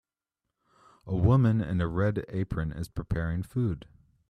[1.05, 3.85] A woman in a red apron is preparing food.